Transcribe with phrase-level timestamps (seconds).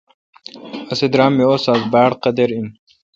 [0.91, 2.67] اسی درام می استادہ باڑقدر این